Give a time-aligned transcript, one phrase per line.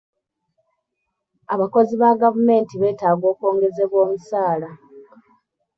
[1.53, 4.69] Abakozi ba gavumenti beetaaga okwongezebwa omusaala